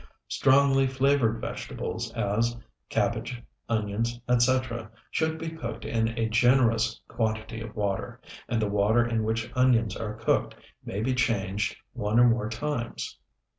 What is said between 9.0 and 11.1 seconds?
in which onions are cooked may